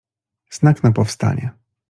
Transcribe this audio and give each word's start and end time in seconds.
Znak 0.51 0.83
na 0.83 0.91
powstanie. 0.91 1.51